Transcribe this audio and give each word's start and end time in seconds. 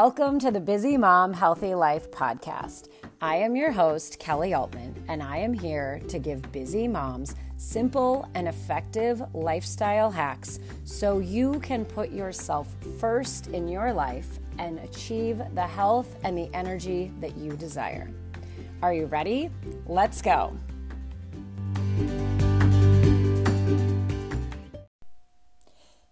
Welcome 0.00 0.38
to 0.40 0.50
the 0.50 0.60
Busy 0.60 0.98
Mom 0.98 1.32
Healthy 1.32 1.74
Life 1.74 2.10
podcast. 2.10 2.90
I 3.22 3.36
am 3.36 3.56
your 3.56 3.72
host, 3.72 4.18
Kelly 4.18 4.52
Altman, 4.52 4.94
and 5.08 5.22
I 5.22 5.38
am 5.38 5.54
here 5.54 6.02
to 6.08 6.18
give 6.18 6.52
busy 6.52 6.86
moms 6.86 7.34
simple 7.56 8.28
and 8.34 8.46
effective 8.46 9.22
lifestyle 9.32 10.10
hacks 10.10 10.60
so 10.84 11.20
you 11.20 11.60
can 11.60 11.86
put 11.86 12.10
yourself 12.10 12.68
first 13.00 13.46
in 13.46 13.68
your 13.68 13.90
life 13.90 14.38
and 14.58 14.80
achieve 14.80 15.40
the 15.54 15.66
health 15.66 16.14
and 16.24 16.36
the 16.36 16.50
energy 16.52 17.10
that 17.22 17.34
you 17.38 17.52
desire. 17.52 18.10
Are 18.82 18.92
you 18.92 19.06
ready? 19.06 19.48
Let's 19.86 20.20
go. 20.20 20.54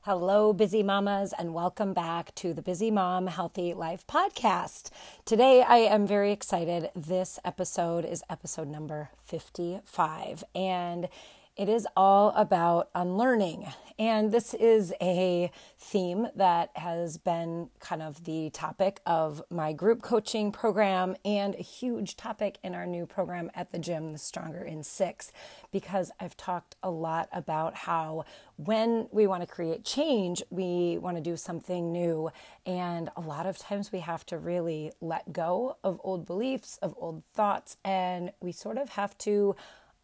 Hello, 0.06 0.52
busy 0.52 0.82
mamas, 0.82 1.32
and 1.32 1.54
welcome 1.54 1.94
back 1.94 2.34
to 2.34 2.52
the 2.52 2.60
Busy 2.60 2.90
Mom 2.90 3.26
Healthy 3.26 3.72
Life 3.72 4.06
podcast. 4.06 4.90
Today, 5.24 5.62
I 5.62 5.78
am 5.78 6.06
very 6.06 6.30
excited. 6.30 6.90
This 6.94 7.38
episode 7.42 8.04
is 8.04 8.22
episode 8.28 8.68
number 8.68 9.08
55, 9.22 10.44
and 10.54 11.08
it 11.56 11.68
is 11.68 11.86
all 11.96 12.30
about 12.30 12.90
unlearning. 12.94 13.66
And 13.96 14.32
this 14.32 14.54
is 14.54 14.92
a 15.00 15.52
theme 15.78 16.26
that 16.34 16.70
has 16.74 17.16
been 17.16 17.70
kind 17.78 18.02
of 18.02 18.24
the 18.24 18.50
topic 18.50 19.00
of 19.06 19.40
my 19.50 19.72
group 19.72 20.02
coaching 20.02 20.50
program 20.50 21.14
and 21.24 21.54
a 21.54 21.62
huge 21.62 22.16
topic 22.16 22.58
in 22.64 22.74
our 22.74 22.86
new 22.86 23.06
program 23.06 23.52
at 23.54 23.70
the 23.70 23.78
gym, 23.78 24.10
the 24.10 24.18
Stronger 24.18 24.64
in 24.64 24.82
Six, 24.82 25.30
because 25.70 26.10
I've 26.18 26.36
talked 26.36 26.74
a 26.82 26.90
lot 26.90 27.28
about 27.32 27.76
how 27.76 28.24
when 28.56 29.06
we 29.12 29.28
want 29.28 29.42
to 29.42 29.46
create 29.46 29.84
change, 29.84 30.42
we 30.50 30.98
want 30.98 31.16
to 31.16 31.22
do 31.22 31.36
something 31.36 31.92
new. 31.92 32.30
And 32.66 33.10
a 33.16 33.20
lot 33.20 33.46
of 33.46 33.58
times 33.58 33.92
we 33.92 34.00
have 34.00 34.26
to 34.26 34.38
really 34.38 34.90
let 35.00 35.32
go 35.32 35.76
of 35.84 36.00
old 36.02 36.26
beliefs, 36.26 36.78
of 36.82 36.96
old 36.98 37.22
thoughts, 37.32 37.76
and 37.84 38.32
we 38.40 38.50
sort 38.50 38.76
of 38.76 38.88
have 38.90 39.16
to 39.18 39.54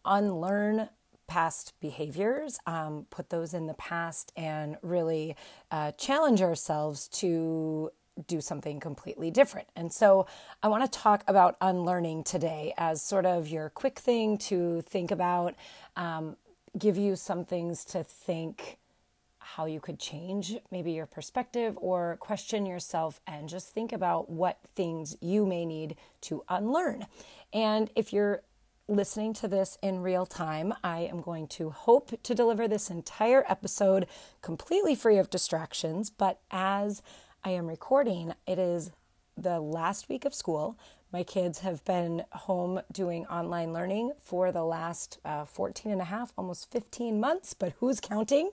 unlearn 0.05 0.89
past 1.31 1.75
behaviors, 1.81 2.59
um, 2.67 3.07
put 3.09 3.31
those 3.31 3.55
in 3.55 3.69
the 3.69 3.75
past, 3.75 4.33
and 4.37 4.77
really 4.83 5.37
uh, 5.71 5.93
challenge 5.93 6.43
ourselves 6.43 7.07
to 7.09 7.91
do 8.27 8.41
something 8.41 8.81
completely 8.81 9.31
different. 9.31 9.69
And 9.77 9.93
so 9.93 10.27
I 10.61 10.69
want 10.69 10.83
to 10.85 10.99
talk 10.99 11.23
about 11.29 11.57
unlearning 11.61 12.25
today 12.25 12.75
as 12.77 13.01
sort 13.01 13.27
of 13.27 13.47
your 13.47 13.71
quick 13.71 14.01
thing 14.01 14.39
to 14.51 14.83
think 14.83 15.13
about, 15.13 15.55
um, 15.97 16.37
give 16.77 16.97
you 16.99 17.15
some 17.15 17.45
things 17.45 17.85
to 17.85 18.03
think 18.03 18.79
how 19.39 19.67
you 19.67 19.81
could 19.81 19.99
change 19.99 20.57
maybe 20.71 20.93
your 20.93 21.07
perspective 21.07 21.79
or 21.81 22.17
question 22.21 22.67
yourself 22.67 23.21
and 23.27 23.49
just 23.49 23.73
think 23.73 23.93
about 23.93 24.31
what 24.31 24.59
things 24.75 25.17
you 25.21 25.47
may 25.47 25.65
need 25.65 25.97
to 26.21 26.43
unlearn. 26.49 27.07
And 27.53 27.91
if 27.95 28.13
you're 28.13 28.43
listening 28.91 29.33
to 29.35 29.47
this 29.47 29.79
in 29.83 30.03
real 30.03 30.27
time, 30.27 30.75
I 30.83 31.01
am 31.01 31.21
going 31.21 31.47
to 31.49 31.71
hope 31.71 32.21
to 32.23 32.35
deliver 32.35 32.67
this 32.67 32.91
entire 32.91 33.45
episode 33.49 34.07
completely 34.43 34.97
free 34.97 35.17
of 35.17 35.31
distractions. 35.31 36.11
But 36.11 36.41
as 36.51 37.01
I 37.45 37.51
am 37.51 37.69
recording, 37.69 38.35
it 38.49 38.59
is 38.59 38.91
the 39.37 39.61
last 39.61 40.09
week 40.09 40.25
of 40.25 40.35
school. 40.35 40.77
My 41.13 41.23
kids 41.23 41.61
have 41.61 41.85
been 41.85 42.25
home 42.33 42.81
doing 42.93 43.27
online 43.27 43.73
learning 43.73 44.13
for 44.21 44.51
the 44.51 44.65
last 44.65 45.19
uh, 45.25 45.45
14 45.45 45.93
and 45.93 46.01
a 46.01 46.05
half, 46.05 46.33
almost 46.37 46.71
15 46.73 47.19
months, 47.21 47.55
but 47.55 47.73
who's 47.79 48.01
counting? 48.01 48.51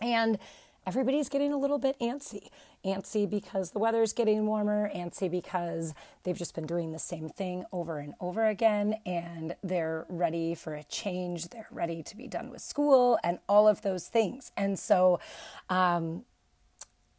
And 0.00 0.38
everybody's 0.86 1.28
getting 1.28 1.52
a 1.52 1.58
little 1.58 1.78
bit 1.78 1.98
antsy. 2.00 2.50
Antsy 2.86 3.28
because 3.28 3.72
the 3.72 3.78
weather's 3.78 4.12
getting 4.12 4.46
warmer, 4.46 4.90
antsy 4.94 5.30
because 5.30 5.92
they've 6.22 6.38
just 6.38 6.54
been 6.54 6.66
doing 6.66 6.92
the 6.92 6.98
same 6.98 7.28
thing 7.28 7.64
over 7.72 7.98
and 7.98 8.14
over 8.20 8.46
again, 8.46 8.96
and 9.04 9.56
they're 9.62 10.06
ready 10.08 10.54
for 10.54 10.74
a 10.74 10.84
change. 10.84 11.48
They're 11.48 11.68
ready 11.70 12.02
to 12.04 12.16
be 12.16 12.28
done 12.28 12.50
with 12.50 12.62
school 12.62 13.18
and 13.24 13.40
all 13.48 13.66
of 13.66 13.82
those 13.82 14.06
things. 14.06 14.52
And 14.56 14.78
so, 14.78 15.20
um, 15.68 16.24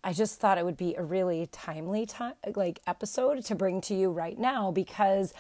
I 0.04 0.14
just 0.14 0.40
thought 0.40 0.58
it 0.58 0.64
would 0.64 0.78
be 0.78 0.96
a 0.96 1.04
really 1.04 1.50
timely 1.52 2.06
time, 2.06 2.36
like 2.56 2.80
episode 2.88 3.44
to 3.44 3.56
bring 3.56 3.82
to 3.82 3.94
you 3.94 4.10
right 4.10 4.40
now 4.40 4.72
because 4.72 5.34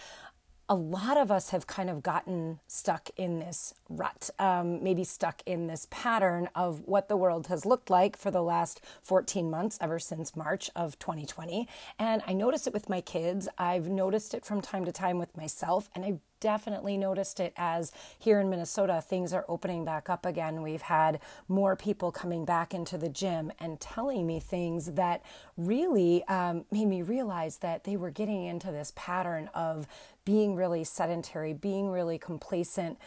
a 0.69 0.75
lot 0.75 1.17
of 1.17 1.31
us 1.31 1.51
have 1.51 1.65
kind 1.65 1.89
of 1.89 2.03
gotten 2.03 2.59
stuck 2.67 3.09
in 3.15 3.39
this 3.39 3.73
rut, 3.89 4.29
um, 4.37 4.83
maybe 4.83 5.03
stuck 5.03 5.41
in 5.45 5.67
this 5.67 5.87
pattern 5.89 6.49
of 6.55 6.81
what 6.85 7.07
the 7.07 7.15
world 7.15 7.47
has 7.47 7.65
looked 7.65 7.89
like 7.89 8.17
for 8.17 8.31
the 8.31 8.43
last 8.43 8.81
14 9.01 9.49
months, 9.49 9.77
ever 9.79 9.97
since 9.97 10.35
March 10.35 10.69
of 10.75 10.99
2020. 10.99 11.67
And 11.97 12.21
I 12.27 12.33
notice 12.33 12.67
it 12.67 12.73
with 12.73 12.89
my 12.89 12.99
kids. 12.99 13.47
I've 13.57 13.87
noticed 13.87 14.33
it 14.33 14.43
from 14.43 14.61
time 14.61 14.83
to 14.85 14.91
time 14.91 15.17
with 15.19 15.37
myself, 15.37 15.89
and 15.95 16.03
I've 16.03 16.19
definitely 16.39 16.97
noticed 16.97 17.39
it 17.39 17.53
as 17.57 17.91
here 18.17 18.39
in 18.39 18.49
Minnesota, 18.49 19.03
things 19.05 19.33
are 19.33 19.45
opening 19.47 19.85
back 19.85 20.09
up 20.09 20.25
again. 20.25 20.61
We've 20.61 20.81
had 20.81 21.19
more 21.47 21.75
people 21.75 22.11
coming 22.11 22.45
back 22.45 22.73
into 22.73 22.97
the 22.97 23.09
gym 23.09 23.51
and 23.59 23.79
telling 23.79 24.25
me 24.27 24.39
things 24.39 24.93
that 24.93 25.23
really 25.57 26.23
um, 26.25 26.65
made 26.71 26.87
me 26.87 27.01
realize 27.01 27.57
that 27.57 27.83
they 27.83 27.97
were 27.97 28.11
getting 28.11 28.45
into 28.45 28.71
this 28.71 28.93
pattern 28.95 29.49
of 29.53 29.87
being 30.25 30.55
really 30.55 30.83
sedentary, 30.83 31.53
being 31.53 31.89
really 31.89 32.17
complacent. 32.17 32.97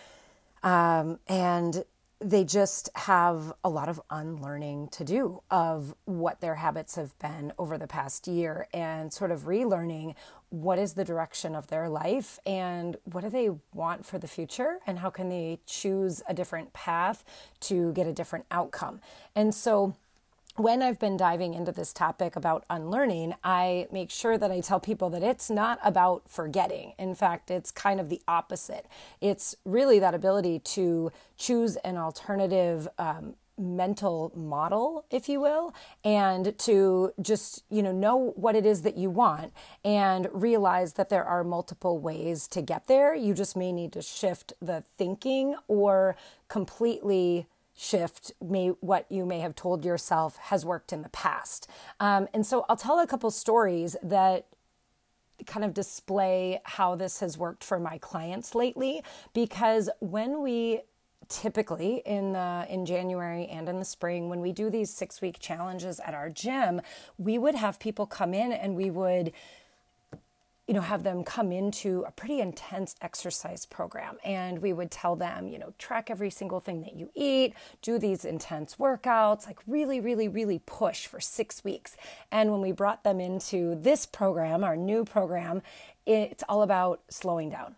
Um, 0.62 1.18
and 1.28 1.84
they 2.22 2.44
just 2.44 2.90
have 2.94 3.52
a 3.64 3.68
lot 3.70 3.88
of 3.88 4.00
unlearning 4.10 4.88
to 4.88 5.04
do 5.04 5.42
of 5.50 5.94
what 6.04 6.40
their 6.40 6.56
habits 6.56 6.96
have 6.96 7.18
been 7.18 7.50
over 7.58 7.78
the 7.78 7.86
past 7.86 8.28
year 8.28 8.68
and 8.74 9.10
sort 9.10 9.30
of 9.30 9.42
relearning 9.42 10.14
what 10.50 10.78
is 10.78 10.92
the 10.94 11.04
direction 11.04 11.54
of 11.54 11.68
their 11.68 11.88
life 11.88 12.38
and 12.44 12.96
what 13.04 13.22
do 13.22 13.30
they 13.30 13.48
want 13.72 14.04
for 14.04 14.18
the 14.18 14.28
future 14.28 14.78
and 14.86 14.98
how 14.98 15.08
can 15.08 15.30
they 15.30 15.60
choose 15.64 16.22
a 16.28 16.34
different 16.34 16.72
path 16.74 17.24
to 17.60 17.90
get 17.92 18.06
a 18.06 18.12
different 18.12 18.44
outcome. 18.50 19.00
And 19.34 19.54
so 19.54 19.94
when 20.56 20.82
I've 20.82 20.98
been 20.98 21.16
diving 21.16 21.54
into 21.54 21.72
this 21.72 21.92
topic 21.92 22.36
about 22.36 22.64
unlearning, 22.68 23.34
I 23.44 23.86
make 23.92 24.10
sure 24.10 24.36
that 24.36 24.50
I 24.50 24.60
tell 24.60 24.80
people 24.80 25.08
that 25.10 25.22
it's 25.22 25.48
not 25.48 25.78
about 25.82 26.28
forgetting. 26.28 26.92
In 26.98 27.14
fact, 27.14 27.50
it's 27.50 27.70
kind 27.70 28.00
of 28.00 28.08
the 28.08 28.20
opposite. 28.26 28.86
It's 29.20 29.54
really 29.64 29.98
that 30.00 30.14
ability 30.14 30.58
to 30.60 31.12
choose 31.36 31.76
an 31.76 31.96
alternative 31.96 32.88
um, 32.98 33.34
mental 33.60 34.32
model 34.34 35.04
if 35.10 35.28
you 35.28 35.38
will 35.38 35.74
and 36.02 36.58
to 36.58 37.12
just 37.20 37.62
you 37.68 37.82
know 37.82 37.92
know 37.92 38.32
what 38.36 38.56
it 38.56 38.64
is 38.64 38.82
that 38.82 38.96
you 38.96 39.10
want 39.10 39.52
and 39.84 40.28
realize 40.32 40.94
that 40.94 41.10
there 41.10 41.24
are 41.24 41.44
multiple 41.44 41.98
ways 41.98 42.48
to 42.48 42.62
get 42.62 42.86
there 42.86 43.14
you 43.14 43.34
just 43.34 43.56
may 43.56 43.70
need 43.70 43.92
to 43.92 44.00
shift 44.00 44.54
the 44.62 44.82
thinking 44.96 45.54
or 45.68 46.16
completely 46.48 47.46
shift 47.80 48.32
may 48.42 48.68
what 48.80 49.10
you 49.10 49.24
may 49.24 49.40
have 49.40 49.54
told 49.54 49.86
yourself 49.86 50.36
has 50.36 50.66
worked 50.66 50.92
in 50.92 51.00
the 51.00 51.08
past. 51.08 51.66
Um, 51.98 52.28
and 52.34 52.46
so 52.46 52.66
I'll 52.68 52.76
tell 52.76 53.00
a 53.00 53.06
couple 53.06 53.30
stories 53.30 53.96
that 54.02 54.48
kind 55.46 55.64
of 55.64 55.72
display 55.72 56.60
how 56.64 56.94
this 56.94 57.20
has 57.20 57.38
worked 57.38 57.64
for 57.64 57.80
my 57.80 57.96
clients 57.96 58.54
lately 58.54 59.02
because 59.32 59.88
when 60.00 60.42
we 60.42 60.82
typically 61.30 62.02
in 62.04 62.32
the 62.32 62.66
in 62.68 62.84
January 62.84 63.46
and 63.46 63.66
in 63.66 63.78
the 63.78 63.84
spring 63.84 64.28
when 64.28 64.40
we 64.40 64.52
do 64.52 64.68
these 64.68 64.92
6 64.92 65.22
week 65.22 65.38
challenges 65.38 65.98
at 66.00 66.12
our 66.12 66.28
gym 66.28 66.82
we 67.16 67.38
would 67.38 67.54
have 67.54 67.80
people 67.80 68.04
come 68.04 68.34
in 68.34 68.52
and 68.52 68.74
we 68.74 68.90
would 68.90 69.32
you 70.70 70.74
know, 70.74 70.82
have 70.82 71.02
them 71.02 71.24
come 71.24 71.50
into 71.50 72.04
a 72.06 72.12
pretty 72.12 72.38
intense 72.38 72.94
exercise 73.02 73.66
program. 73.66 74.18
And 74.24 74.62
we 74.62 74.72
would 74.72 74.92
tell 74.92 75.16
them, 75.16 75.48
you 75.48 75.58
know, 75.58 75.74
track 75.80 76.10
every 76.10 76.30
single 76.30 76.60
thing 76.60 76.82
that 76.82 76.94
you 76.94 77.10
eat, 77.12 77.54
do 77.82 77.98
these 77.98 78.24
intense 78.24 78.76
workouts, 78.76 79.48
like 79.48 79.58
really, 79.66 79.98
really, 79.98 80.28
really 80.28 80.60
push 80.66 81.08
for 81.08 81.18
six 81.18 81.64
weeks. 81.64 81.96
And 82.30 82.52
when 82.52 82.60
we 82.60 82.70
brought 82.70 83.02
them 83.02 83.18
into 83.18 83.74
this 83.74 84.06
program, 84.06 84.62
our 84.62 84.76
new 84.76 85.04
program, 85.04 85.62
it's 86.06 86.44
all 86.48 86.62
about 86.62 87.00
slowing 87.10 87.50
down. 87.50 87.74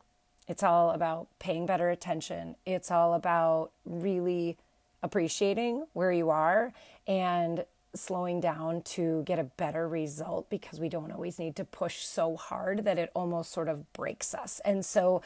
It's 0.46 0.62
all 0.62 0.90
about 0.90 1.28
paying 1.38 1.64
better 1.64 1.88
attention. 1.88 2.56
It's 2.66 2.90
all 2.90 3.14
about 3.14 3.70
really 3.86 4.58
appreciating 5.02 5.86
where 5.94 6.12
you 6.12 6.28
are 6.28 6.74
and 7.06 7.64
slowing 7.94 8.40
down 8.40 8.82
to 8.82 9.22
get 9.24 9.38
a 9.38 9.44
better 9.44 9.86
result 9.86 10.48
because 10.48 10.80
we 10.80 10.88
don't 10.88 11.12
always 11.12 11.38
need 11.38 11.56
to 11.56 11.64
push 11.64 11.98
so 12.04 12.36
hard 12.36 12.84
that 12.84 12.98
it 12.98 13.10
almost 13.14 13.52
sort 13.52 13.68
of 13.68 13.92
breaks 13.92 14.34
us. 14.34 14.60
And 14.64 14.84
so 14.84 15.22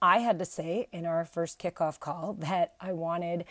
I 0.00 0.18
had 0.18 0.38
to 0.38 0.44
say 0.44 0.88
in 0.92 1.04
our 1.04 1.24
first 1.24 1.58
kickoff 1.58 1.98
call 1.98 2.34
that 2.38 2.74
I 2.80 2.92
wanted 2.92 3.44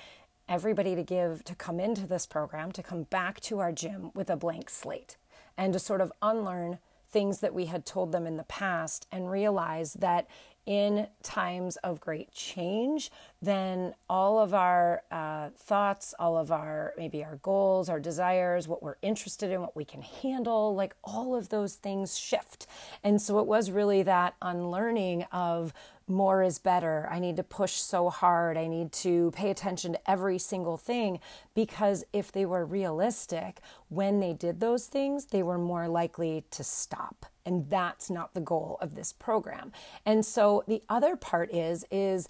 everybody 0.47 0.95
to 0.95 1.03
give 1.03 1.43
to 1.43 1.55
come 1.55 1.79
into 1.79 2.07
this 2.07 2.25
program, 2.25 2.71
to 2.71 2.83
come 2.83 3.03
back 3.03 3.39
to 3.41 3.59
our 3.59 3.71
gym 3.71 4.11
with 4.15 4.29
a 4.29 4.35
blank 4.35 4.69
slate 4.69 5.15
and 5.57 5.73
to 5.73 5.79
sort 5.79 6.01
of 6.01 6.11
unlearn 6.21 6.79
things 7.09 7.39
that 7.39 7.53
we 7.53 7.65
had 7.65 7.85
told 7.85 8.11
them 8.11 8.27
in 8.27 8.37
the 8.37 8.43
past 8.43 9.07
and 9.11 9.31
realize 9.31 9.93
that 9.93 10.27
in 10.65 11.07
times 11.23 11.77
of 11.77 11.99
great 11.99 12.31
change, 12.31 13.09
then 13.41 13.95
all 14.07 14.37
of 14.37 14.53
our 14.53 15.01
uh, 15.09 15.49
thoughts, 15.57 16.13
all 16.19 16.37
of 16.37 16.51
our 16.51 16.93
maybe 16.95 17.23
our 17.23 17.37
goals, 17.37 17.89
our 17.89 17.99
desires, 17.99 18.67
what 18.67 18.83
we're 18.83 18.97
interested 19.01 19.51
in, 19.51 19.61
what 19.61 19.75
we 19.75 19.83
can 19.83 20.03
handle, 20.03 20.75
like 20.75 20.95
all 21.03 21.35
of 21.35 21.49
those 21.49 21.73
things 21.73 22.19
shift. 22.19 22.67
And 23.03 23.19
so 23.19 23.39
it 23.39 23.47
was 23.47 23.71
really 23.71 24.03
that 24.03 24.35
unlearning 24.43 25.23
of 25.31 25.73
more 26.09 26.43
is 26.43 26.59
better. 26.59 27.07
I 27.11 27.19
need 27.19 27.37
to 27.37 27.43
push 27.43 27.73
so 27.73 28.09
hard. 28.09 28.57
I 28.57 28.67
need 28.67 28.91
to 28.93 29.31
pay 29.31 29.49
attention 29.49 29.93
to 29.93 30.11
every 30.11 30.39
single 30.39 30.77
thing 30.77 31.19
because 31.53 32.03
if 32.11 32.31
they 32.31 32.45
were 32.45 32.65
realistic, 32.65 33.61
when 33.89 34.19
they 34.19 34.33
did 34.33 34.59
those 34.59 34.87
things, 34.87 35.25
they 35.25 35.43
were 35.43 35.57
more 35.57 35.87
likely 35.87 36.45
to 36.51 36.63
stop. 36.63 37.25
And 37.45 37.69
that's 37.69 38.09
not 38.09 38.33
the 38.33 38.41
goal 38.41 38.77
of 38.81 38.95
this 38.95 39.13
program. 39.13 39.71
And 40.05 40.25
so 40.25 40.63
the 40.67 40.83
other 40.89 41.15
part 41.15 41.53
is 41.53 41.85
is 41.91 42.27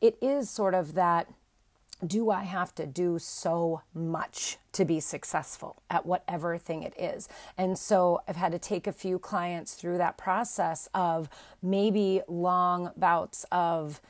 it 0.00 0.18
is 0.20 0.50
sort 0.50 0.74
of 0.74 0.94
that 0.94 1.28
do 2.06 2.30
I 2.30 2.42
have 2.42 2.74
to 2.76 2.86
do 2.86 3.18
so 3.18 3.82
much 3.94 4.58
to 4.72 4.84
be 4.84 5.00
successful 5.00 5.82
at 5.90 6.06
whatever 6.06 6.58
thing 6.58 6.82
it 6.82 6.94
is? 6.98 7.28
And 7.56 7.78
so 7.78 8.22
I've 8.26 8.36
had 8.36 8.52
to 8.52 8.58
take 8.58 8.86
a 8.86 8.92
few 8.92 9.18
clients 9.18 9.74
through 9.74 9.98
that 9.98 10.18
process 10.18 10.88
of 10.94 11.28
maybe 11.62 12.22
long 12.28 12.90
bouts 12.96 13.44
of 13.52 14.00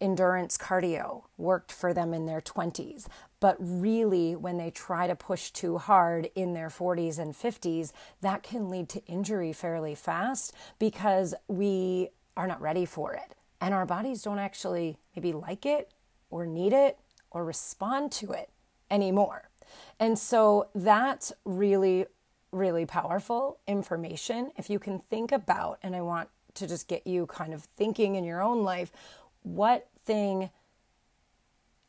endurance 0.00 0.58
cardio 0.58 1.22
worked 1.38 1.72
for 1.72 1.94
them 1.94 2.12
in 2.12 2.26
their 2.26 2.40
20s. 2.40 3.06
But 3.40 3.56
really, 3.58 4.34
when 4.34 4.56
they 4.56 4.70
try 4.70 5.06
to 5.06 5.14
push 5.14 5.50
too 5.50 5.78
hard 5.78 6.30
in 6.34 6.54
their 6.54 6.68
40s 6.68 7.18
and 7.18 7.34
50s, 7.34 7.92
that 8.20 8.42
can 8.42 8.70
lead 8.70 8.88
to 8.90 9.04
injury 9.06 9.52
fairly 9.52 9.94
fast 9.94 10.54
because 10.78 11.34
we 11.48 12.08
are 12.36 12.46
not 12.46 12.60
ready 12.60 12.84
for 12.84 13.14
it. 13.14 13.34
And 13.60 13.72
our 13.72 13.86
bodies 13.86 14.22
don't 14.22 14.38
actually 14.38 14.98
maybe 15.14 15.32
like 15.32 15.64
it 15.64 15.90
or 16.30 16.46
need 16.46 16.72
it 16.72 16.98
or 17.34 17.44
respond 17.44 18.12
to 18.12 18.32
it 18.32 18.48
anymore. 18.90 19.50
And 20.00 20.18
so 20.18 20.68
that's 20.74 21.32
really, 21.44 22.06
really 22.52 22.86
powerful 22.86 23.58
information. 23.66 24.52
If 24.56 24.70
you 24.70 24.78
can 24.78 24.98
think 24.98 25.32
about, 25.32 25.78
and 25.82 25.94
I 25.94 26.00
want 26.00 26.28
to 26.54 26.66
just 26.66 26.88
get 26.88 27.06
you 27.06 27.26
kind 27.26 27.52
of 27.52 27.64
thinking 27.64 28.14
in 28.14 28.24
your 28.24 28.40
own 28.40 28.62
life, 28.62 28.92
what 29.42 29.88
thing 30.04 30.50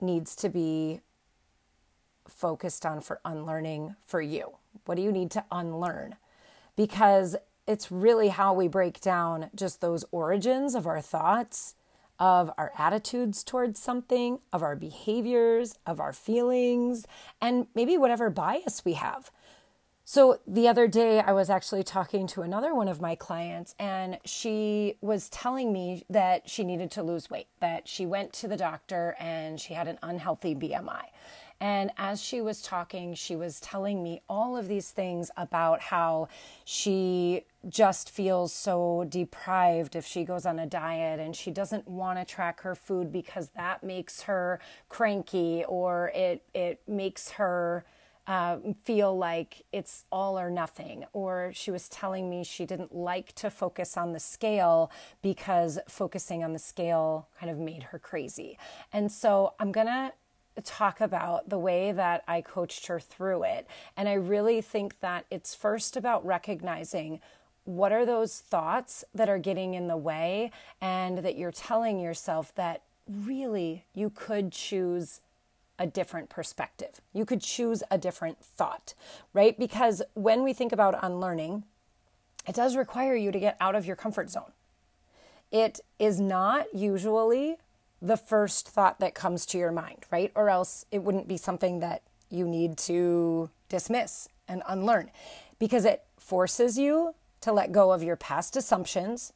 needs 0.01 0.35
to 0.37 0.49
be 0.49 1.01
focused 2.27 2.85
on 2.85 2.99
for 3.01 3.21
unlearning 3.23 3.95
for 4.05 4.21
you? 4.21 4.55
What 4.85 4.95
do 4.95 5.03
you 5.03 5.11
need 5.11 5.31
to 5.31 5.45
unlearn? 5.51 6.15
Because 6.75 7.35
it's 7.67 7.91
really 7.91 8.29
how 8.29 8.53
we 8.53 8.67
break 8.67 8.99
down 8.99 9.49
just 9.55 9.79
those 9.79 10.03
origins 10.11 10.75
of 10.75 10.87
our 10.87 11.01
thoughts 11.01 11.75
of 12.19 12.51
our 12.57 12.71
attitudes 12.77 13.43
towards 13.43 13.79
something, 13.79 14.39
of 14.53 14.63
our 14.63 14.75
behaviors, 14.75 15.77
of 15.85 15.99
our 15.99 16.13
feelings, 16.13 17.05
and 17.41 17.67
maybe 17.75 17.97
whatever 17.97 18.29
bias 18.29 18.83
we 18.85 18.93
have. 18.93 19.31
So, 20.07 20.39
the 20.45 20.67
other 20.67 20.87
day, 20.87 21.19
I 21.19 21.31
was 21.31 21.49
actually 21.49 21.81
talking 21.81 22.27
to 22.27 22.43
another 22.43 22.75
one 22.75 22.87
of 22.87 23.01
my 23.01 23.15
clients, 23.15 23.73
and 23.79 24.19
she 24.23 24.97
was 25.01 25.29
telling 25.29 25.73
me 25.73 26.05
that 26.11 26.47
she 26.47 26.63
needed 26.63 26.91
to 26.91 27.01
lose 27.01 27.31
weight, 27.31 27.47
that 27.59 27.87
she 27.87 28.05
went 28.05 28.31
to 28.33 28.47
the 28.47 28.55
doctor 28.55 29.15
and 29.19 29.59
she 29.59 29.73
had 29.73 29.87
an 29.87 29.97
unhealthy 30.03 30.53
BMI. 30.53 31.05
And 31.59 31.89
as 31.97 32.21
she 32.21 32.39
was 32.39 32.61
talking, 32.61 33.15
she 33.15 33.35
was 33.35 33.59
telling 33.59 34.03
me 34.03 34.21
all 34.29 34.55
of 34.55 34.67
these 34.67 34.91
things 34.91 35.31
about 35.37 35.81
how 35.81 36.27
she 36.65 37.45
just 37.67 38.11
feels 38.11 38.53
so 38.53 39.07
deprived 39.09 39.95
if 39.95 40.05
she 40.05 40.23
goes 40.23 40.45
on 40.45 40.59
a 40.59 40.67
diet 40.67 41.19
and 41.19 41.35
she 41.35 41.49
doesn't 41.49 41.87
want 41.87 42.19
to 42.19 42.25
track 42.25 42.61
her 42.61 42.75
food 42.75 43.11
because 43.11 43.49
that 43.55 43.83
makes 43.83 44.21
her 44.23 44.59
cranky 44.87 45.65
or 45.67 46.11
it 46.13 46.43
it 46.53 46.79
makes 46.87 47.31
her 47.31 47.85
uh, 48.27 48.57
feel 48.83 49.17
like 49.17 49.63
it's 49.71 50.05
all 50.11 50.39
or 50.39 50.49
nothing. 50.49 51.05
Or 51.13 51.51
she 51.53 51.71
was 51.71 51.87
telling 51.89 52.29
me 52.29 52.43
she 52.43 52.65
didn't 52.65 52.95
like 52.95 53.33
to 53.35 53.49
focus 53.49 53.97
on 53.97 54.13
the 54.13 54.19
scale 54.19 54.91
because 55.21 55.79
focusing 55.87 56.43
on 56.43 56.53
the 56.53 56.59
scale 56.59 57.27
kind 57.39 57.51
of 57.51 57.57
made 57.57 57.83
her 57.83 57.99
crazy. 57.99 58.57
And 58.91 59.11
so 59.11 59.53
I'm 59.59 59.71
going 59.71 59.87
to 59.87 60.11
talk 60.63 61.01
about 61.01 61.49
the 61.49 61.59
way 61.59 61.91
that 61.91 62.23
I 62.27 62.41
coached 62.41 62.87
her 62.87 62.99
through 62.99 63.43
it. 63.43 63.67
And 63.97 64.07
I 64.07 64.13
really 64.13 64.61
think 64.61 64.99
that 65.01 65.25
it's 65.29 65.53
first 65.53 65.97
about 65.97 66.25
recognizing 66.25 67.19
what 67.65 67.91
are 67.91 68.05
those 68.05 68.39
thoughts 68.39 69.03
that 69.13 69.27
are 69.27 69.39
getting 69.39 69.73
in 69.73 69.87
the 69.87 69.97
way 69.97 70.51
and 70.81 71.19
that 71.19 71.35
you're 71.35 71.51
telling 71.51 71.99
yourself 71.99 72.53
that 72.55 72.83
really 73.07 73.83
you 73.93 74.09
could 74.09 74.51
choose 74.51 75.21
a 75.77 75.85
different 75.85 76.29
perspective. 76.29 77.01
You 77.13 77.25
could 77.25 77.41
choose 77.41 77.83
a 77.91 77.97
different 77.97 78.43
thought, 78.43 78.93
right? 79.33 79.57
Because 79.57 80.01
when 80.13 80.43
we 80.43 80.53
think 80.53 80.71
about 80.71 80.97
unlearning, 81.01 81.63
it 82.47 82.55
does 82.55 82.75
require 82.75 83.15
you 83.15 83.31
to 83.31 83.39
get 83.39 83.57
out 83.59 83.75
of 83.75 83.85
your 83.85 83.95
comfort 83.95 84.29
zone. 84.29 84.51
It 85.51 85.79
is 85.99 86.19
not 86.19 86.67
usually 86.73 87.57
the 88.01 88.17
first 88.17 88.67
thought 88.67 88.99
that 88.99 89.15
comes 89.15 89.45
to 89.47 89.57
your 89.57 89.71
mind, 89.71 90.05
right? 90.11 90.31
Or 90.35 90.49
else 90.49 90.85
it 90.91 91.03
wouldn't 91.03 91.27
be 91.27 91.37
something 91.37 91.79
that 91.79 92.01
you 92.29 92.47
need 92.47 92.77
to 92.77 93.49
dismiss 93.69 94.29
and 94.47 94.61
unlearn 94.67 95.09
because 95.59 95.85
it 95.85 96.03
forces 96.17 96.77
you 96.77 97.15
to 97.41 97.51
let 97.51 97.71
go 97.71 97.91
of 97.91 98.03
your 98.03 98.15
past 98.15 98.55
assumptions 98.55 99.33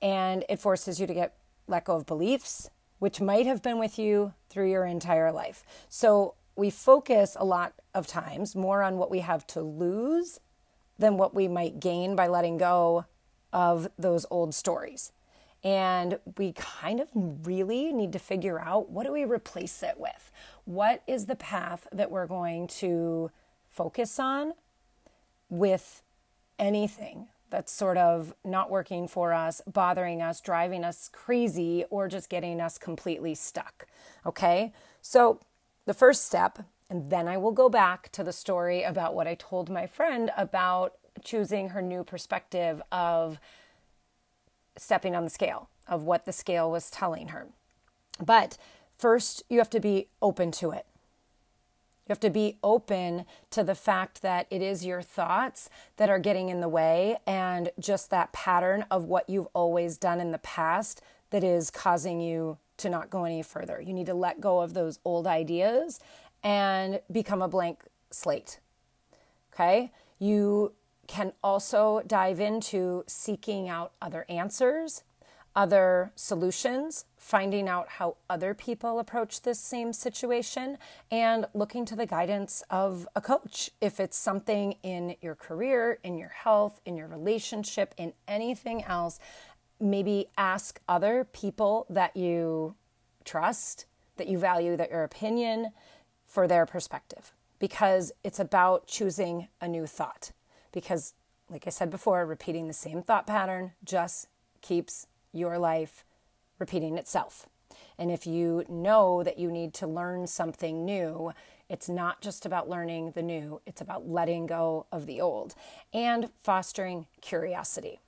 and 0.00 0.44
it 0.48 0.60
forces 0.60 1.00
you 1.00 1.06
to 1.06 1.14
get 1.14 1.34
let 1.66 1.84
go 1.84 1.96
of 1.96 2.06
beliefs 2.06 2.70
which 2.98 3.20
might 3.20 3.46
have 3.46 3.62
been 3.62 3.78
with 3.78 3.98
you 3.98 4.32
through 4.48 4.70
your 4.70 4.84
entire 4.84 5.32
life. 5.32 5.64
So 5.88 6.34
we 6.56 6.70
focus 6.70 7.36
a 7.38 7.44
lot 7.44 7.74
of 7.94 8.06
times 8.06 8.56
more 8.56 8.82
on 8.82 8.98
what 8.98 9.10
we 9.10 9.20
have 9.20 9.46
to 9.48 9.60
lose 9.60 10.40
than 10.98 11.16
what 11.16 11.34
we 11.34 11.46
might 11.46 11.80
gain 11.80 12.16
by 12.16 12.26
letting 12.26 12.58
go 12.58 13.04
of 13.52 13.88
those 13.98 14.26
old 14.30 14.54
stories. 14.54 15.12
And 15.64 16.18
we 16.36 16.52
kind 16.52 17.00
of 17.00 17.08
really 17.14 17.92
need 17.92 18.12
to 18.12 18.18
figure 18.18 18.60
out 18.60 18.90
what 18.90 19.06
do 19.06 19.12
we 19.12 19.24
replace 19.24 19.82
it 19.82 19.98
with? 19.98 20.30
What 20.64 21.02
is 21.06 21.26
the 21.26 21.36
path 21.36 21.86
that 21.92 22.10
we're 22.10 22.26
going 22.26 22.68
to 22.68 23.30
focus 23.70 24.18
on 24.18 24.54
with 25.48 26.02
anything 26.58 27.28
that's 27.50 27.72
sort 27.72 27.96
of 27.96 28.34
not 28.44 28.70
working 28.70 29.08
for 29.08 29.32
us, 29.32 29.60
bothering 29.66 30.20
us, 30.22 30.40
driving 30.40 30.84
us 30.84 31.08
crazy, 31.12 31.84
or 31.90 32.08
just 32.08 32.28
getting 32.28 32.60
us 32.60 32.78
completely 32.78 33.34
stuck? 33.34 33.86
Okay, 34.26 34.72
so 35.00 35.40
the 35.86 35.94
first 35.94 36.26
step, 36.26 36.58
and 36.90 37.10
then 37.10 37.28
I 37.28 37.36
will 37.36 37.52
go 37.52 37.68
back 37.68 38.10
to 38.12 38.22
the 38.22 38.32
story 38.32 38.82
about 38.82 39.14
what 39.14 39.26
I 39.26 39.34
told 39.34 39.70
my 39.70 39.86
friend 39.86 40.30
about 40.36 40.94
choosing 41.22 41.70
her 41.70 41.82
new 41.82 42.04
perspective 42.04 42.82
of 42.92 43.38
stepping 44.76 45.16
on 45.16 45.24
the 45.24 45.30
scale 45.30 45.68
of 45.88 46.02
what 46.02 46.24
the 46.24 46.32
scale 46.32 46.70
was 46.70 46.90
telling 46.90 47.28
her. 47.28 47.46
But 48.24 48.58
first, 48.98 49.42
you 49.48 49.58
have 49.58 49.70
to 49.70 49.80
be 49.80 50.08
open 50.20 50.50
to 50.52 50.70
it. 50.70 50.86
You 52.08 52.14
have 52.14 52.20
to 52.20 52.30
be 52.30 52.56
open 52.62 53.26
to 53.50 53.62
the 53.62 53.74
fact 53.74 54.22
that 54.22 54.46
it 54.48 54.62
is 54.62 54.86
your 54.86 55.02
thoughts 55.02 55.68
that 55.98 56.08
are 56.08 56.18
getting 56.18 56.48
in 56.48 56.60
the 56.60 56.68
way 56.68 57.18
and 57.26 57.70
just 57.78 58.08
that 58.08 58.32
pattern 58.32 58.86
of 58.90 59.04
what 59.04 59.28
you've 59.28 59.48
always 59.52 59.98
done 59.98 60.18
in 60.18 60.32
the 60.32 60.38
past 60.38 61.02
that 61.30 61.44
is 61.44 61.70
causing 61.70 62.18
you 62.18 62.56
to 62.78 62.88
not 62.88 63.10
go 63.10 63.24
any 63.24 63.42
further. 63.42 63.78
You 63.78 63.92
need 63.92 64.06
to 64.06 64.14
let 64.14 64.40
go 64.40 64.60
of 64.60 64.72
those 64.72 64.98
old 65.04 65.26
ideas 65.26 66.00
and 66.42 67.00
become 67.12 67.42
a 67.42 67.48
blank 67.48 67.82
slate. 68.10 68.58
Okay? 69.52 69.92
You 70.18 70.72
can 71.08 71.34
also 71.42 72.02
dive 72.06 72.40
into 72.40 73.04
seeking 73.06 73.68
out 73.68 73.92
other 74.00 74.24
answers, 74.30 75.02
other 75.58 76.12
solutions, 76.14 77.04
finding 77.16 77.68
out 77.68 77.88
how 77.88 78.16
other 78.30 78.54
people 78.54 79.00
approach 79.00 79.42
this 79.42 79.58
same 79.58 79.92
situation, 79.92 80.78
and 81.10 81.46
looking 81.52 81.84
to 81.84 81.96
the 81.96 82.06
guidance 82.06 82.62
of 82.70 83.08
a 83.16 83.20
coach. 83.20 83.68
If 83.80 83.98
it's 83.98 84.16
something 84.16 84.76
in 84.84 85.16
your 85.20 85.34
career, 85.34 85.98
in 86.04 86.16
your 86.16 86.28
health, 86.28 86.80
in 86.86 86.96
your 86.96 87.08
relationship, 87.08 87.92
in 87.96 88.12
anything 88.28 88.84
else, 88.84 89.18
maybe 89.80 90.28
ask 90.38 90.80
other 90.88 91.24
people 91.24 91.86
that 91.90 92.16
you 92.16 92.76
trust, 93.24 93.86
that 94.16 94.28
you 94.28 94.38
value, 94.38 94.76
that 94.76 94.90
your 94.90 95.02
opinion 95.02 95.72
for 96.24 96.46
their 96.46 96.66
perspective 96.66 97.32
because 97.58 98.12
it's 98.22 98.38
about 98.38 98.86
choosing 98.86 99.48
a 99.60 99.66
new 99.66 99.86
thought 99.86 100.30
because, 100.70 101.14
like 101.50 101.66
I 101.66 101.70
said 101.70 101.90
before, 101.90 102.24
repeating 102.24 102.68
the 102.68 102.72
same 102.72 103.02
thought 103.02 103.26
pattern 103.26 103.72
just 103.84 104.28
keeps 104.60 105.08
your 105.38 105.58
life 105.58 106.04
repeating 106.58 106.98
itself. 106.98 107.46
And 107.98 108.10
if 108.10 108.26
you 108.26 108.64
know 108.68 109.22
that 109.22 109.38
you 109.38 109.50
need 109.50 109.74
to 109.74 109.86
learn 109.86 110.26
something 110.26 110.84
new, 110.84 111.32
it's 111.68 111.88
not 111.88 112.20
just 112.20 112.46
about 112.46 112.68
learning 112.68 113.12
the 113.12 113.22
new, 113.22 113.60
it's 113.66 113.80
about 113.80 114.08
letting 114.08 114.46
go 114.46 114.86
of 114.90 115.06
the 115.06 115.20
old 115.20 115.54
and 115.92 116.30
fostering 116.42 117.06
curiosity, 117.20 118.00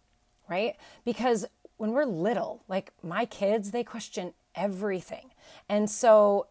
right? 0.49 0.77
Because 1.05 1.47
when 1.77 1.93
we're 1.93 2.05
little, 2.05 2.63
like 2.69 2.93
my 3.03 3.25
kids, 3.25 3.71
they 3.71 3.85
question 3.85 4.33
everything. 4.55 5.31
And 5.69 5.91
so 5.91 6.47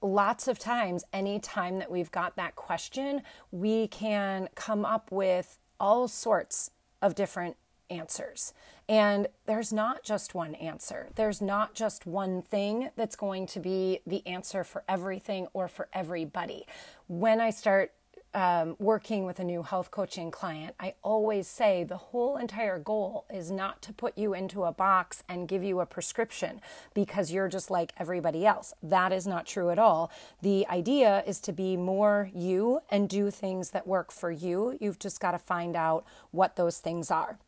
lots 0.00 0.48
of 0.48 0.58
times, 0.58 1.04
anytime 1.12 1.78
that 1.78 1.90
we've 1.90 2.10
got 2.10 2.36
that 2.36 2.56
question, 2.56 3.22
we 3.50 3.88
can 3.88 4.48
come 4.54 4.84
up 4.84 5.10
with 5.10 5.58
all 5.80 6.08
sorts 6.08 6.70
of 7.02 7.14
different 7.14 7.56
answers. 7.90 8.52
And 8.88 9.26
there's 9.44 9.72
not 9.72 10.02
just 10.02 10.34
one 10.34 10.54
answer. 10.54 11.08
There's 11.14 11.42
not 11.42 11.74
just 11.74 12.06
one 12.06 12.40
thing 12.40 12.88
that's 12.96 13.16
going 13.16 13.46
to 13.48 13.60
be 13.60 14.00
the 14.06 14.26
answer 14.26 14.64
for 14.64 14.82
everything 14.88 15.46
or 15.52 15.68
for 15.68 15.88
everybody. 15.92 16.64
When 17.06 17.38
I 17.40 17.50
start 17.50 17.92
um, 18.34 18.76
working 18.78 19.24
with 19.24 19.40
a 19.40 19.44
new 19.44 19.62
health 19.62 19.90
coaching 19.90 20.30
client, 20.30 20.74
I 20.80 20.94
always 21.02 21.48
say 21.48 21.84
the 21.84 21.96
whole 21.96 22.36
entire 22.36 22.78
goal 22.78 23.26
is 23.32 23.50
not 23.50 23.82
to 23.82 23.92
put 23.92 24.16
you 24.16 24.32
into 24.32 24.64
a 24.64 24.72
box 24.72 25.22
and 25.28 25.48
give 25.48 25.64
you 25.64 25.80
a 25.80 25.86
prescription 25.86 26.60
because 26.94 27.32
you're 27.32 27.48
just 27.48 27.70
like 27.70 27.92
everybody 27.98 28.46
else. 28.46 28.72
That 28.82 29.12
is 29.12 29.26
not 29.26 29.46
true 29.46 29.70
at 29.70 29.78
all. 29.78 30.10
The 30.40 30.66
idea 30.68 31.22
is 31.26 31.40
to 31.40 31.52
be 31.52 31.76
more 31.76 32.30
you 32.34 32.80
and 32.90 33.08
do 33.08 33.30
things 33.30 33.70
that 33.70 33.86
work 33.86 34.12
for 34.12 34.30
you. 34.30 34.76
You've 34.80 34.98
just 34.98 35.20
got 35.20 35.32
to 35.32 35.38
find 35.38 35.76
out 35.76 36.04
what 36.30 36.56
those 36.56 36.78
things 36.78 37.10
are. 37.10 37.38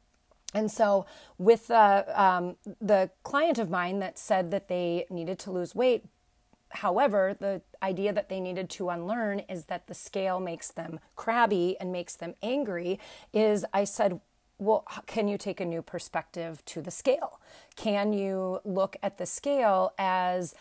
And 0.52 0.70
so, 0.70 1.06
with 1.38 1.68
the, 1.68 2.04
um, 2.20 2.56
the 2.80 3.10
client 3.22 3.58
of 3.58 3.70
mine 3.70 4.00
that 4.00 4.18
said 4.18 4.50
that 4.50 4.68
they 4.68 5.06
needed 5.08 5.38
to 5.40 5.50
lose 5.50 5.74
weight, 5.74 6.04
However, 6.70 7.36
the 7.38 7.62
idea 7.82 8.12
that 8.12 8.28
they 8.28 8.40
needed 8.40 8.70
to 8.70 8.90
unlearn 8.90 9.40
is 9.40 9.64
that 9.64 9.88
the 9.88 9.94
scale 9.94 10.38
makes 10.38 10.70
them 10.70 11.00
crabby 11.16 11.76
and 11.80 11.90
makes 11.90 12.14
them 12.14 12.34
angry. 12.42 13.00
Is 13.32 13.64
I 13.72 13.84
said, 13.84 14.20
well, 14.58 14.84
can 15.06 15.26
you 15.26 15.36
take 15.36 15.60
a 15.60 15.64
new 15.64 15.82
perspective 15.82 16.64
to 16.66 16.80
the 16.80 16.90
scale? 16.90 17.40
Can 17.76 18.12
you 18.12 18.60
look 18.64 18.96
at 19.02 19.18
the 19.18 19.26
scale 19.26 19.94
as 19.98 20.54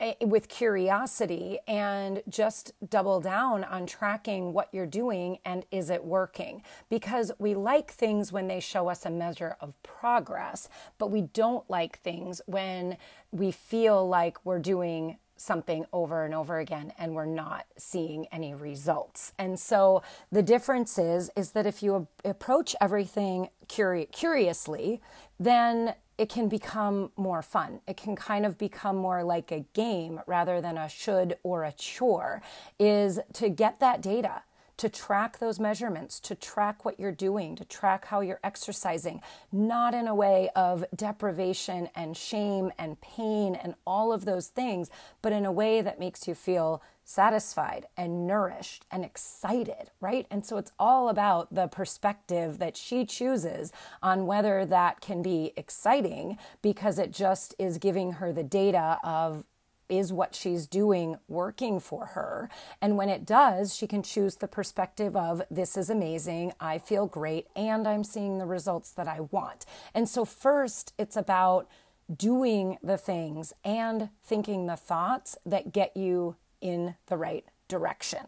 Eh, 0.00 0.14
with 0.22 0.48
curiosity 0.48 1.60
and 1.68 2.20
just 2.28 2.72
double 2.90 3.20
down 3.20 3.62
on 3.62 3.86
tracking 3.86 4.52
what 4.52 4.68
you're 4.72 4.86
doing 4.86 5.38
and 5.44 5.64
is 5.70 5.88
it 5.88 6.04
working? 6.04 6.64
Because 6.90 7.30
we 7.38 7.54
like 7.54 7.92
things 7.92 8.32
when 8.32 8.48
they 8.48 8.58
show 8.58 8.88
us 8.88 9.06
a 9.06 9.10
measure 9.10 9.56
of 9.60 9.80
progress, 9.84 10.68
but 10.98 11.12
we 11.12 11.22
don't 11.22 11.70
like 11.70 12.00
things 12.00 12.40
when 12.46 12.96
we 13.30 13.52
feel 13.52 14.08
like 14.08 14.44
we're 14.44 14.58
doing 14.58 15.16
something 15.36 15.84
over 15.92 16.24
and 16.24 16.34
over 16.34 16.58
again 16.58 16.92
and 16.98 17.14
we're 17.14 17.24
not 17.24 17.66
seeing 17.76 18.26
any 18.32 18.54
results. 18.54 19.32
And 19.38 19.58
so 19.58 20.02
the 20.32 20.42
difference 20.42 20.98
is 20.98 21.30
is 21.36 21.52
that 21.52 21.66
if 21.66 21.82
you 21.82 22.08
approach 22.24 22.74
everything 22.80 23.48
curi- 23.68 24.10
curiously, 24.10 25.00
then 25.38 25.94
it 26.16 26.28
can 26.28 26.48
become 26.48 27.10
more 27.16 27.42
fun. 27.42 27.80
It 27.88 27.96
can 27.96 28.14
kind 28.14 28.46
of 28.46 28.56
become 28.56 28.96
more 28.96 29.24
like 29.24 29.50
a 29.50 29.64
game 29.72 30.20
rather 30.26 30.60
than 30.60 30.78
a 30.78 30.88
should 30.88 31.36
or 31.42 31.64
a 31.64 31.72
chore 31.72 32.40
is 32.78 33.18
to 33.34 33.48
get 33.48 33.80
that 33.80 34.00
data 34.00 34.42
to 34.76 34.88
track 34.88 35.38
those 35.38 35.60
measurements, 35.60 36.18
to 36.20 36.34
track 36.34 36.84
what 36.84 36.98
you're 36.98 37.12
doing, 37.12 37.56
to 37.56 37.64
track 37.64 38.06
how 38.06 38.20
you're 38.20 38.40
exercising, 38.42 39.20
not 39.52 39.94
in 39.94 40.08
a 40.08 40.14
way 40.14 40.50
of 40.56 40.84
deprivation 40.94 41.88
and 41.94 42.16
shame 42.16 42.72
and 42.78 43.00
pain 43.00 43.54
and 43.54 43.74
all 43.86 44.12
of 44.12 44.24
those 44.24 44.48
things, 44.48 44.90
but 45.22 45.32
in 45.32 45.44
a 45.44 45.52
way 45.52 45.80
that 45.80 46.00
makes 46.00 46.26
you 46.26 46.34
feel 46.34 46.82
satisfied 47.04 47.86
and 47.96 48.26
nourished 48.26 48.86
and 48.90 49.04
excited, 49.04 49.90
right? 50.00 50.26
And 50.30 50.44
so 50.44 50.56
it's 50.56 50.72
all 50.78 51.08
about 51.08 51.54
the 51.54 51.68
perspective 51.68 52.58
that 52.58 52.76
she 52.76 53.04
chooses 53.04 53.72
on 54.02 54.26
whether 54.26 54.64
that 54.66 55.00
can 55.00 55.22
be 55.22 55.52
exciting 55.56 56.38
because 56.62 56.98
it 56.98 57.12
just 57.12 57.54
is 57.58 57.78
giving 57.78 58.12
her 58.12 58.32
the 58.32 58.42
data 58.42 58.98
of 59.04 59.44
is 59.88 60.12
what 60.12 60.34
she's 60.34 60.66
doing 60.66 61.16
working 61.28 61.80
for 61.80 62.06
her? 62.06 62.48
And 62.80 62.96
when 62.96 63.08
it 63.08 63.24
does, 63.24 63.74
she 63.74 63.86
can 63.86 64.02
choose 64.02 64.36
the 64.36 64.48
perspective 64.48 65.16
of 65.16 65.42
this 65.50 65.76
is 65.76 65.90
amazing, 65.90 66.52
I 66.60 66.78
feel 66.78 67.06
great, 67.06 67.48
and 67.54 67.86
I'm 67.86 68.04
seeing 68.04 68.38
the 68.38 68.46
results 68.46 68.90
that 68.92 69.08
I 69.08 69.20
want. 69.20 69.66
And 69.94 70.08
so, 70.08 70.24
first, 70.24 70.92
it's 70.98 71.16
about 71.16 71.68
doing 72.14 72.78
the 72.82 72.98
things 72.98 73.52
and 73.64 74.10
thinking 74.22 74.66
the 74.66 74.76
thoughts 74.76 75.36
that 75.46 75.72
get 75.72 75.96
you 75.96 76.36
in 76.60 76.96
the 77.06 77.16
right 77.16 77.44
direction. 77.68 78.26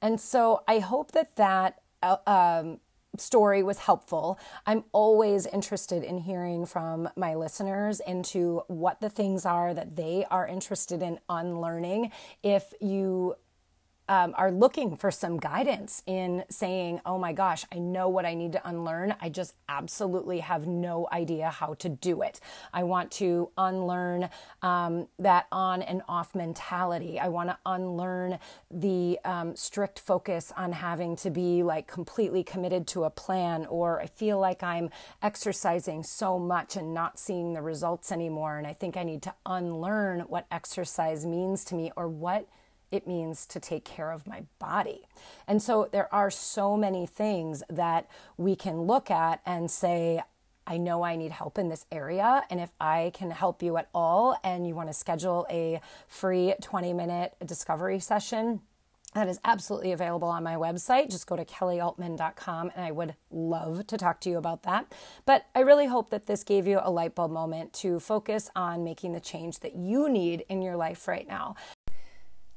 And 0.00 0.20
so, 0.20 0.62
I 0.66 0.78
hope 0.78 1.12
that 1.12 1.36
that 1.36 1.80
uh, 2.02 2.16
um, 2.26 2.80
story 3.16 3.62
was 3.62 3.78
helpful. 3.78 4.38
I'm 4.66 4.84
always 4.92 5.46
interested 5.46 6.04
in 6.04 6.18
hearing 6.18 6.66
from 6.66 7.08
my 7.16 7.34
listeners 7.34 8.00
into 8.00 8.62
what 8.68 9.00
the 9.00 9.10
things 9.10 9.44
are 9.44 9.74
that 9.74 9.96
they 9.96 10.24
are 10.30 10.46
interested 10.46 11.02
in 11.02 11.18
unlearning. 11.28 12.12
If 12.42 12.72
you 12.80 13.36
um, 14.10 14.34
are 14.36 14.50
looking 14.50 14.96
for 14.96 15.12
some 15.12 15.38
guidance 15.38 16.02
in 16.04 16.42
saying, 16.50 17.00
oh 17.06 17.16
my 17.16 17.32
gosh, 17.32 17.64
I 17.72 17.78
know 17.78 18.08
what 18.08 18.26
I 18.26 18.34
need 18.34 18.50
to 18.52 18.68
unlearn. 18.68 19.14
I 19.20 19.28
just 19.28 19.54
absolutely 19.68 20.40
have 20.40 20.66
no 20.66 21.06
idea 21.12 21.48
how 21.48 21.74
to 21.74 21.88
do 21.88 22.22
it. 22.22 22.40
I 22.74 22.82
want 22.82 23.12
to 23.12 23.50
unlearn 23.56 24.28
um, 24.62 25.06
that 25.20 25.46
on 25.52 25.82
and 25.82 26.02
off 26.08 26.34
mentality. 26.34 27.20
I 27.20 27.28
want 27.28 27.50
to 27.50 27.58
unlearn 27.64 28.40
the 28.68 29.20
um, 29.24 29.54
strict 29.54 30.00
focus 30.00 30.52
on 30.56 30.72
having 30.72 31.14
to 31.16 31.30
be 31.30 31.62
like 31.62 31.86
completely 31.86 32.42
committed 32.42 32.88
to 32.88 33.04
a 33.04 33.10
plan, 33.10 33.64
or 33.66 34.00
I 34.00 34.06
feel 34.06 34.40
like 34.40 34.64
I'm 34.64 34.90
exercising 35.22 36.02
so 36.02 36.36
much 36.36 36.74
and 36.74 36.92
not 36.92 37.16
seeing 37.16 37.52
the 37.52 37.62
results 37.62 38.10
anymore. 38.10 38.58
And 38.58 38.66
I 38.66 38.72
think 38.72 38.96
I 38.96 39.04
need 39.04 39.22
to 39.22 39.34
unlearn 39.46 40.22
what 40.22 40.46
exercise 40.50 41.24
means 41.24 41.64
to 41.66 41.76
me 41.76 41.92
or 41.96 42.08
what 42.08 42.48
it 42.90 43.06
means 43.06 43.46
to 43.46 43.60
take 43.60 43.84
care 43.84 44.10
of 44.10 44.26
my 44.26 44.44
body. 44.58 45.02
And 45.46 45.62
so 45.62 45.88
there 45.90 46.12
are 46.12 46.30
so 46.30 46.76
many 46.76 47.06
things 47.06 47.62
that 47.68 48.08
we 48.36 48.56
can 48.56 48.82
look 48.82 49.10
at 49.10 49.40
and 49.46 49.70
say, 49.70 50.22
I 50.66 50.76
know 50.76 51.02
I 51.02 51.16
need 51.16 51.32
help 51.32 51.58
in 51.58 51.68
this 51.68 51.86
area. 51.90 52.44
And 52.48 52.60
if 52.60 52.70
I 52.80 53.10
can 53.14 53.30
help 53.30 53.62
you 53.62 53.76
at 53.76 53.88
all 53.94 54.38
and 54.44 54.66
you 54.66 54.74
want 54.74 54.88
to 54.88 54.94
schedule 54.94 55.46
a 55.50 55.80
free 56.06 56.54
20 56.60 56.92
minute 56.92 57.34
discovery 57.44 57.98
session, 57.98 58.60
that 59.14 59.28
is 59.28 59.40
absolutely 59.44 59.90
available 59.90 60.28
on 60.28 60.44
my 60.44 60.54
website. 60.54 61.10
Just 61.10 61.26
go 61.26 61.34
to 61.34 61.44
kellyaltman.com 61.44 62.70
and 62.76 62.84
I 62.84 62.92
would 62.92 63.16
love 63.32 63.86
to 63.88 63.98
talk 63.98 64.20
to 64.20 64.30
you 64.30 64.38
about 64.38 64.62
that. 64.62 64.92
But 65.26 65.46
I 65.54 65.60
really 65.60 65.86
hope 65.86 66.10
that 66.10 66.26
this 66.26 66.44
gave 66.44 66.68
you 66.68 66.78
a 66.80 66.90
light 66.90 67.16
bulb 67.16 67.32
moment 67.32 67.72
to 67.74 67.98
focus 67.98 68.50
on 68.54 68.84
making 68.84 69.12
the 69.12 69.20
change 69.20 69.60
that 69.60 69.74
you 69.74 70.08
need 70.08 70.44
in 70.48 70.62
your 70.62 70.76
life 70.76 71.08
right 71.08 71.26
now. 71.26 71.56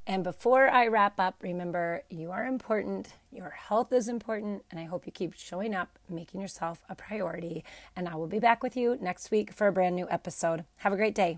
And 0.06 0.24
before 0.24 0.68
I 0.70 0.88
wrap 0.88 1.20
up, 1.20 1.36
remember 1.42 2.04
you 2.10 2.32
are 2.32 2.46
important, 2.46 3.14
your 3.32 3.52
health 3.52 3.94
is 3.94 4.10
important, 4.10 4.64
and 4.70 4.80
I 4.80 4.84
hope 4.84 5.06
you 5.06 5.14
keep 5.14 5.34
showing 5.34 5.74
up, 5.74 5.98
making 6.10 6.42
yourself 6.42 6.84
a 6.90 6.96
priority. 6.96 7.64
And 7.96 8.10
I 8.10 8.16
will 8.16 8.28
be 8.28 8.40
back 8.40 8.64
with 8.64 8.76
you 8.76 8.98
next 9.00 9.32
week 9.32 9.54
for 9.54 9.68
a 9.68 9.72
brand 9.72 9.96
new 9.96 10.08
episode. 10.10 10.66
Have 10.80 10.92
a 10.92 10.98
great 10.98 11.16
day. 11.16 11.38